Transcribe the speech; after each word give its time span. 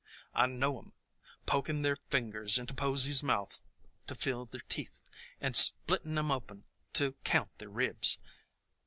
I 0.33 0.47
know 0.47 0.79
'em! 0.79 0.93
poking 1.45 1.83
their 1.83 1.95
fingers 1.95 2.57
into 2.57 2.73
posies' 2.73 3.21
mouths 3.21 3.61
to 4.07 4.15
feel 4.15 4.45
their 4.47 4.61
teeth, 4.67 4.99
and 5.39 5.53
splittin' 5.55 6.17
'em 6.17 6.31
open 6.31 6.63
to 6.93 7.13
count 7.23 7.55
their 7.59 7.69
ribs! 7.69 8.17